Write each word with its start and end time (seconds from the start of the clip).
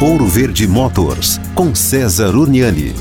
Ouro 0.00 0.26
Verde 0.26 0.66
Motors, 0.66 1.38
com 1.54 1.74
César 1.74 2.34
Uniani. 2.34 2.94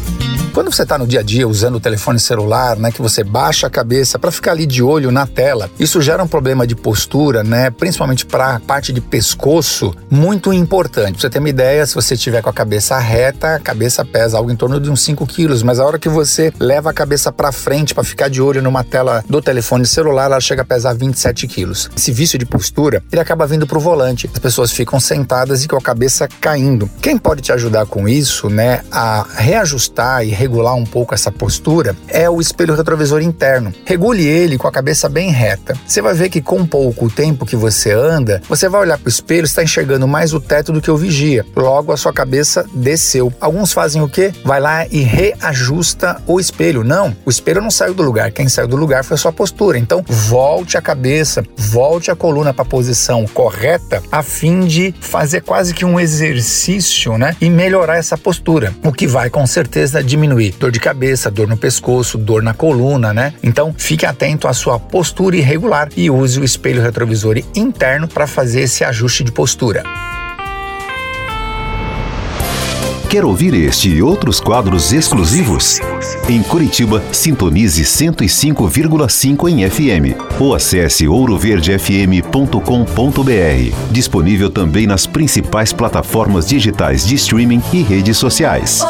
Quando 0.54 0.74
você 0.74 0.83
está 0.83 0.98
no 0.98 1.08
dia 1.08 1.20
a 1.20 1.24
dia 1.24 1.48
usando 1.48 1.75
o 1.75 1.80
telefone 1.80 2.20
celular, 2.20 2.75
né, 2.77 2.92
que 2.92 3.01
você 3.01 3.24
baixa 3.24 3.67
a 3.67 3.70
cabeça 3.70 4.17
para 4.17 4.32
ficar 4.32 4.52
ali 4.52 4.66
de 4.66 4.82
olho 4.82 5.11
na 5.11 5.27
tela, 5.27 5.70
isso 5.79 6.02
gera 6.02 6.24
um 6.24 6.27
problema 6.27 6.66
de 6.66 6.75
postura, 6.75 7.43
né, 7.43 7.70
principalmente 7.70 8.25
para 8.25 8.55
a 8.55 8.59
parte 8.59 8.91
de 8.91 9.00
pescoço, 9.00 9.96
muito 10.09 10.52
importante. 10.52 11.13
Pra 11.13 11.21
você 11.21 11.30
ter 11.30 11.39
uma 11.39 11.49
ideia, 11.49 11.85
se 11.85 11.93
você 11.93 12.16
estiver 12.16 12.41
com 12.41 12.49
a 12.49 12.54
cabeça 12.54 12.98
reta, 12.98 13.55
a 13.55 13.59
cabeça 13.59 14.04
pesa 14.04 14.38
algo 14.38 14.52
em 14.52 14.55
torno 14.55 14.80
de 14.80 14.89
uns 14.89 15.02
5 15.02 15.25
quilos, 15.27 15.62
mas 15.62 15.80
a 15.80 15.85
hora 15.85 15.99
que 15.99 16.09
você 16.09 16.52
leva 16.59 16.89
a 16.89 16.93
cabeça 16.93 17.31
para 17.31 17.52
frente 17.52 17.93
para 17.93 18.04
ficar 18.04 18.29
de 18.29 18.41
olho 18.41 18.61
numa 18.61 18.84
tela 18.84 19.23
do 19.29 19.41
telefone 19.41 19.86
celular, 19.86 20.25
ela 20.25 20.39
chega 20.39 20.63
a 20.63 20.66
pesar 20.66 20.93
27 20.93 21.47
quilos. 21.47 21.89
Esse 21.95 22.11
vício 22.11 22.39
de 22.39 22.45
postura, 22.45 23.04
ele 23.11 23.21
acaba 23.21 23.45
vindo 23.45 23.68
para 23.68 23.77
o 23.77 23.81
volante. 23.81 24.29
As 24.34 24.39
pessoas 24.39 24.71
ficam 24.71 25.00
sentadas 25.00 25.63
e 25.63 25.68
com 25.68 25.77
a 25.77 25.81
cabeça 25.81 26.27
caindo. 26.41 26.89
Quem 27.02 27.17
pode 27.17 27.41
te 27.41 27.52
ajudar 27.52 27.86
com 27.86 28.09
isso, 28.09 28.50
né, 28.50 28.81
a 28.91 29.25
reajustar 29.36 30.25
e 30.25 30.39
regular 30.49 30.76
um 30.76 30.84
pouco 30.84 31.13
essa 31.13 31.31
postura 31.31 31.95
é 32.08 32.27
o 32.27 32.41
espelho 32.41 32.76
retrovisor 32.76 33.21
interno. 33.21 33.71
Regule 33.85 34.26
ele 34.26 34.58
com 34.58 34.67
a 34.67 34.72
cabeça 34.72 35.08
bem 35.08 35.30
reta. 35.30 35.75
Você 35.85 36.02
vai 36.02 36.16
ver 36.16 36.30
que 36.30 36.41
com 36.41 36.66
pouco 36.66 37.09
tempo 37.09 37.45
que 37.45 37.55
você 37.55 37.91
anda, 37.91 38.41
você 38.49 38.67
vai 38.67 38.81
olhar 38.81 38.98
para 38.98 39.05
o 39.05 39.09
espelho, 39.09 39.45
está 39.45 39.63
enxergando 39.63 40.08
mais 40.08 40.34
o 40.34 40.39
teto 40.39 40.72
do 40.72 40.81
que 40.81 40.89
o 40.89 40.98
vigia. 40.98 41.45
Logo 41.55 41.94
a 41.94 41.98
sua 41.98 42.12
cabeça 42.12 42.66
desceu. 42.73 43.31
Alguns 43.39 43.72
fazem 43.72 44.02
o 44.02 44.09
quê? 44.09 44.34
Vai 44.44 44.59
lá 44.59 44.88
e 44.88 45.02
reajusta 45.02 46.20
o 46.25 46.39
espelho. 46.39 46.84
Não, 46.84 47.16
o 47.25 47.30
espelho 47.30 47.61
não 47.61 47.70
saiu 47.70 47.94
do 47.94 48.02
lugar. 48.02 48.31
Quem 48.31 48.50
saiu 48.50 48.67
do 48.67 48.75
lugar 48.75 49.03
foi 49.03 49.16
a 49.16 49.20
sua 49.20 49.31
postura. 49.31 49.77
Então, 49.77 50.03
volte 50.08 50.77
a 50.77 50.81
cabeça, 50.81 51.44
volte 51.55 52.09
a 52.09 52.16
coluna 52.16 52.53
para 52.53 52.63
a 52.63 52.67
posição 52.67 53.25
correta 53.27 54.02
a 54.11 54.23
fim 54.23 54.61
de 54.61 54.95
fazer 55.00 55.41
quase 55.41 55.73
que 55.73 55.86
um 55.86 56.00
exercício, 56.00 57.17
né? 57.17 57.36
E 57.39 57.50
melhorar 57.50 57.97
essa 57.97 58.17
postura, 58.17 58.73
o 58.83 58.92
que 58.92 59.05
vai 59.05 59.30
com 59.30 59.45
certeza 59.45 60.03
diminuir 60.03 60.28
diminuir 60.30 60.53
dor 60.59 60.72
de 60.72 60.80
cabeça, 60.80 61.31
dor 61.31 61.47
no 61.47 61.58
pescoço, 61.58 62.17
dor 62.17 62.44
na 62.44 62.53
coluna, 62.53 63.13
né? 63.13 63.33
Então 63.41 63.73
fique 63.77 64.05
atento 64.05 64.47
à 64.47 64.53
sua 64.53 64.80
postura 64.80 65.36
irregular 65.36 65.89
e 65.97 66.09
use 66.09 66.39
o 66.39 66.44
espelho 66.44 66.81
retrovisor 66.81 67.38
interno 67.55 68.08
para 68.08 68.27
fazer 68.27 68.61
esse 68.61 68.83
ajuste 68.83 69.23
de 69.23 69.31
postura. 69.31 69.83
Quer 73.09 73.25
ouvir 73.25 73.55
este 73.55 73.89
e 73.89 74.03
outros 74.03 74.39
quadros 74.39 74.94
exclusivos? 74.94 75.80
Em 76.30 76.43
Curitiba, 76.43 77.02
sintonize 77.11 77.83
105,5 77.83 79.49
em 79.49 79.67
FM 79.67 80.16
ou 80.39 80.53
acesse 80.53 81.08
ouroverdefm.com.br. 81.08 83.75
Disponível 83.89 84.52
também 84.52 84.86
nas 84.86 85.08
principais 85.08 85.73
plataformas 85.73 86.45
digitais 86.45 87.03
de 87.03 87.16
streaming 87.16 87.64
e 87.73 87.81
redes 87.81 88.16
sociais. 88.16 88.83